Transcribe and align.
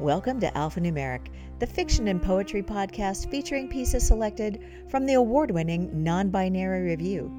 Welcome 0.00 0.40
to 0.40 0.50
Alphanumeric, 0.52 1.26
the 1.58 1.66
fiction 1.66 2.08
and 2.08 2.22
poetry 2.22 2.62
podcast 2.62 3.30
featuring 3.30 3.68
pieces 3.68 4.06
selected 4.06 4.64
from 4.88 5.04
the 5.04 5.12
award 5.12 5.50
winning 5.50 5.90
NonBinary 5.90 6.86
Review. 6.86 7.30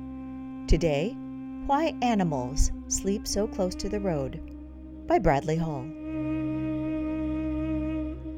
Today, 0.67 1.15
Why 1.65 1.95
Animals 2.03 2.71
Sleep 2.87 3.27
So 3.27 3.47
Close 3.47 3.73
to 3.73 3.89
the 3.89 3.99
Road 3.99 4.39
by 5.07 5.17
Bradley 5.17 5.55
Hall. 5.55 5.81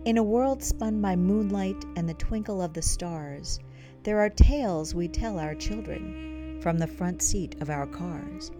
In 0.05 0.15
a 0.17 0.23
world 0.23 0.63
spun 0.63 1.01
by 1.01 1.17
moonlight 1.17 1.83
and 1.97 2.07
the 2.07 2.13
twinkle 2.13 2.61
of 2.61 2.71
the 2.71 2.81
stars, 2.81 3.59
there 4.03 4.19
are 4.19 4.29
tales 4.29 4.95
we 4.95 5.09
tell 5.09 5.37
our 5.37 5.53
children 5.53 6.59
from 6.61 6.77
the 6.77 6.87
front 6.87 7.21
seat 7.21 7.57
of 7.59 7.69
our 7.69 7.87
cars. 7.87 8.53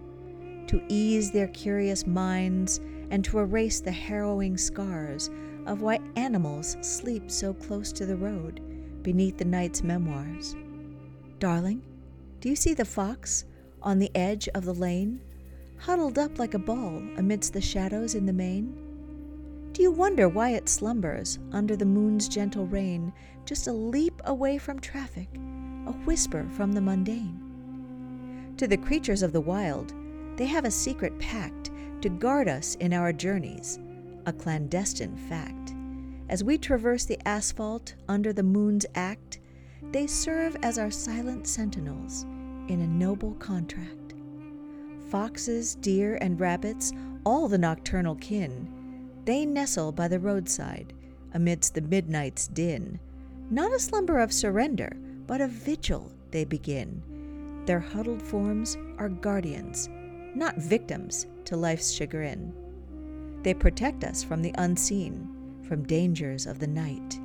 To 0.66 0.82
ease 0.90 1.30
their 1.30 1.48
curious 1.48 2.06
minds 2.06 2.82
and 3.10 3.24
to 3.24 3.38
erase 3.38 3.80
the 3.80 3.92
harrowing 3.92 4.58
scars 4.58 5.30
of 5.66 5.82
why 5.82 5.98
animals 6.16 6.76
sleep 6.80 7.30
so 7.30 7.54
close 7.54 7.92
to 7.92 8.06
the 8.06 8.16
road 8.16 8.60
beneath 9.02 9.38
the 9.38 9.44
night's 9.44 9.82
memoirs. 9.82 10.56
Darling, 11.38 11.82
do 12.40 12.48
you 12.48 12.56
see 12.56 12.74
the 12.74 12.84
fox 12.84 13.44
on 13.82 13.98
the 13.98 14.10
edge 14.14 14.48
of 14.54 14.64
the 14.64 14.74
lane, 14.74 15.20
huddled 15.78 16.18
up 16.18 16.38
like 16.38 16.54
a 16.54 16.58
ball 16.58 17.02
amidst 17.16 17.52
the 17.52 17.60
shadows 17.60 18.14
in 18.14 18.26
the 18.26 18.32
mane? 18.32 18.80
Do 19.72 19.82
you 19.82 19.90
wonder 19.90 20.28
why 20.28 20.50
it 20.50 20.68
slumbers 20.68 21.38
under 21.52 21.76
the 21.76 21.84
moon's 21.84 22.28
gentle 22.28 22.66
rain, 22.66 23.12
just 23.44 23.66
a 23.66 23.72
leap 23.72 24.22
away 24.24 24.56
from 24.56 24.78
traffic, 24.78 25.28
a 25.86 25.92
whisper 26.06 26.46
from 26.56 26.72
the 26.72 26.80
mundane? 26.80 27.40
To 28.56 28.68
the 28.68 28.76
creatures 28.76 29.22
of 29.22 29.32
the 29.32 29.40
wild, 29.40 29.92
they 30.36 30.46
have 30.46 30.64
a 30.64 30.70
secret 30.70 31.18
pact 31.18 31.70
to 32.02 32.08
guard 32.08 32.48
us 32.48 32.76
in 32.76 32.92
our 32.92 33.12
journeys, 33.12 33.78
a 34.26 34.32
clandestine 34.32 35.16
fact. 35.28 35.74
As 36.28 36.42
we 36.42 36.58
traverse 36.58 37.04
the 37.04 37.18
asphalt 37.28 37.94
under 38.08 38.32
the 38.32 38.42
moon's 38.42 38.86
act, 38.94 39.40
they 39.92 40.06
serve 40.06 40.56
as 40.62 40.78
our 40.78 40.90
silent 40.90 41.46
sentinels 41.46 42.24
in 42.68 42.80
a 42.80 42.86
noble 42.86 43.34
contract. 43.34 44.14
Foxes, 45.10 45.74
deer, 45.76 46.18
and 46.20 46.40
rabbits, 46.40 46.92
all 47.24 47.46
the 47.48 47.58
nocturnal 47.58 48.16
kin, 48.16 49.10
they 49.24 49.46
nestle 49.46 49.92
by 49.92 50.08
the 50.08 50.18
roadside 50.18 50.92
amidst 51.34 51.74
the 51.74 51.80
midnight's 51.82 52.48
din. 52.48 52.98
Not 53.50 53.72
a 53.72 53.78
slumber 53.78 54.18
of 54.18 54.32
surrender, 54.32 54.96
but 55.26 55.40
a 55.40 55.48
vigil 55.48 56.10
they 56.30 56.44
begin. 56.44 57.02
Their 57.66 57.80
huddled 57.80 58.22
forms 58.22 58.76
are 58.98 59.08
guardians, 59.08 59.88
not 60.34 60.56
victims 60.56 61.26
to 61.44 61.56
life's 61.56 61.92
chagrin. 61.92 62.54
They 63.44 63.52
protect 63.52 64.04
us 64.04 64.24
from 64.24 64.40
the 64.40 64.54
unseen, 64.56 65.60
from 65.68 65.84
dangers 65.84 66.46
of 66.46 66.58
the 66.58 66.66
night. 66.66 67.20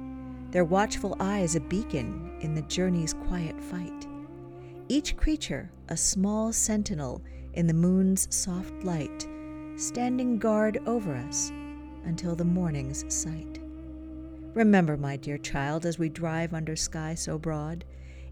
Their 0.51 0.65
watchful 0.65 1.15
eyes 1.21 1.55
a 1.55 1.61
beacon 1.61 2.37
in 2.41 2.53
the 2.53 2.61
journey's 2.63 3.13
quiet 3.13 3.59
fight. 3.61 4.05
Each 4.89 5.15
creature 5.15 5.71
a 5.87 5.95
small 5.95 6.51
sentinel 6.51 7.21
in 7.53 7.67
the 7.67 7.73
moon's 7.73 8.27
soft 8.35 8.83
light, 8.83 9.27
standing 9.77 10.37
guard 10.39 10.81
over 10.85 11.15
us 11.15 11.51
until 12.03 12.35
the 12.35 12.43
morning's 12.43 13.05
sight. 13.13 13.61
Remember, 14.53 14.97
my 14.97 15.15
dear 15.15 15.37
child, 15.37 15.85
as 15.85 15.97
we 15.97 16.09
drive 16.09 16.53
under 16.53 16.75
sky 16.75 17.15
so 17.15 17.37
broad, 17.37 17.85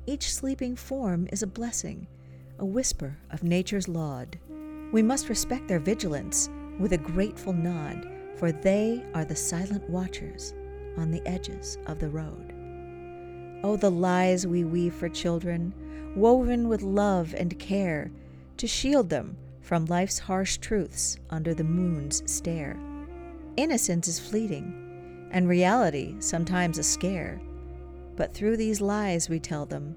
each 0.05 0.33
sleeping 0.33 0.75
form 0.75 1.27
is 1.31 1.41
a 1.41 1.47
blessing, 1.47 2.07
a 2.59 2.65
whisper 2.65 3.17
of 3.31 3.43
nature's 3.43 3.87
laud. 3.87 4.37
We 4.91 5.01
must 5.01 5.29
respect 5.29 5.69
their 5.69 5.79
vigilance 5.79 6.49
with 6.79 6.93
a 6.93 6.97
grateful 6.97 7.53
nod, 7.53 8.07
for 8.35 8.51
they 8.51 9.03
are 9.13 9.25
the 9.25 9.35
silent 9.35 9.89
watchers 9.89 10.53
on 10.97 11.11
the 11.11 11.25
edges 11.27 11.77
of 11.87 11.99
the 11.99 12.09
road. 12.09 12.53
Oh, 13.63 13.75
the 13.75 13.91
lies 13.91 14.45
we 14.45 14.63
weave 14.63 14.93
for 14.93 15.09
children, 15.09 15.73
woven 16.15 16.67
with 16.67 16.81
love 16.81 17.33
and 17.37 17.57
care, 17.59 18.11
to 18.57 18.67
shield 18.67 19.09
them 19.09 19.37
from 19.61 19.85
life's 19.85 20.19
harsh 20.19 20.57
truths 20.57 21.17
under 21.29 21.53
the 21.53 21.63
moon's 21.63 22.23
stare. 22.31 22.77
Innocence 23.57 24.07
is 24.07 24.19
fleeting, 24.19 25.29
and 25.31 25.49
reality 25.49 26.15
sometimes 26.19 26.77
a 26.77 26.83
scare. 26.83 27.41
But 28.15 28.33
through 28.33 28.57
these 28.57 28.81
lies 28.81 29.29
we 29.29 29.39
tell 29.39 29.65
them, 29.65 29.95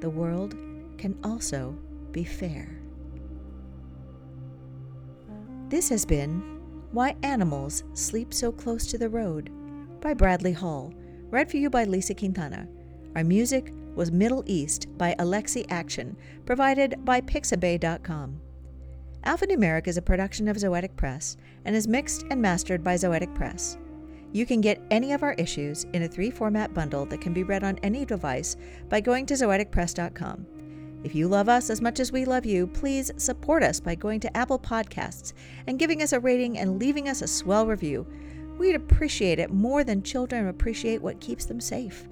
the 0.00 0.10
world 0.10 0.56
can 0.96 1.18
also 1.22 1.76
be 2.12 2.24
fair. 2.24 2.80
This 5.68 5.90
has 5.90 6.06
been 6.06 6.40
Why 6.92 7.14
Animals 7.22 7.84
Sleep 7.92 8.32
So 8.32 8.50
Close 8.50 8.86
to 8.86 8.96
the 8.96 9.10
Road 9.10 9.50
by 10.00 10.14
Bradley 10.14 10.52
Hall, 10.52 10.94
read 11.28 11.50
for 11.50 11.58
you 11.58 11.68
by 11.68 11.84
Lisa 11.84 12.14
Quintana. 12.14 12.66
Our 13.14 13.22
music 13.22 13.74
was 13.94 14.10
Middle 14.10 14.42
East 14.46 14.86
by 14.96 15.14
Alexi 15.18 15.66
Action, 15.68 16.16
provided 16.46 17.04
by 17.04 17.20
Pixabay.com. 17.20 18.40
Alphanumeric 19.26 19.88
is 19.88 19.98
a 19.98 20.02
production 20.02 20.48
of 20.48 20.56
Zoetic 20.56 20.96
Press 20.96 21.36
and 21.66 21.76
is 21.76 21.86
mixed 21.86 22.24
and 22.30 22.40
mastered 22.40 22.82
by 22.82 22.94
Zoetic 22.94 23.34
Press. 23.34 23.76
You 24.32 24.46
can 24.46 24.62
get 24.62 24.80
any 24.90 25.12
of 25.12 25.22
our 25.22 25.34
issues 25.34 25.84
in 25.92 26.04
a 26.04 26.08
three 26.08 26.30
format 26.30 26.72
bundle 26.72 27.04
that 27.06 27.20
can 27.20 27.34
be 27.34 27.42
read 27.42 27.62
on 27.62 27.78
any 27.82 28.06
device 28.06 28.56
by 28.88 29.02
going 29.02 29.26
to 29.26 29.34
zoeticpress.com. 29.34 30.46
If 31.04 31.14
you 31.14 31.28
love 31.28 31.48
us 31.48 31.70
as 31.70 31.80
much 31.80 32.00
as 32.00 32.10
we 32.10 32.24
love 32.24 32.44
you, 32.44 32.66
please 32.66 33.12
support 33.16 33.62
us 33.62 33.78
by 33.78 33.94
going 33.94 34.18
to 34.20 34.36
Apple 34.36 34.58
Podcasts 34.58 35.32
and 35.66 35.78
giving 35.78 36.02
us 36.02 36.12
a 36.12 36.20
rating 36.20 36.58
and 36.58 36.78
leaving 36.78 37.08
us 37.08 37.22
a 37.22 37.28
swell 37.28 37.66
review. 37.66 38.06
We'd 38.58 38.74
appreciate 38.74 39.38
it 39.38 39.52
more 39.52 39.84
than 39.84 40.02
children 40.02 40.48
appreciate 40.48 41.00
what 41.00 41.20
keeps 41.20 41.44
them 41.44 41.60
safe. 41.60 42.08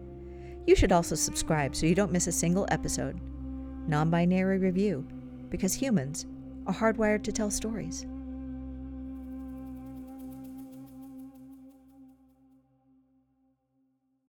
You 0.67 0.77
should 0.77 0.93
also 0.93 1.17
subscribe 1.17 1.75
so 1.75 1.87
you 1.87 1.95
don't 1.97 2.13
miss 2.13 2.29
a 2.29 2.33
single 2.33 2.67
episode. 2.71 3.21
Non 3.89 4.09
binary 4.09 4.59
review, 4.59 5.07
because 5.51 5.75
humans 5.75 6.27
are 6.67 6.75
hardwired 6.75 7.25
to 7.25 7.33
tell 7.33 7.51
stories. 7.51 8.07